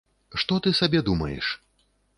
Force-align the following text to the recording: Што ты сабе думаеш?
Што 0.43 0.57
ты 0.67 0.73
сабе 0.79 1.05
думаеш? 1.11 1.55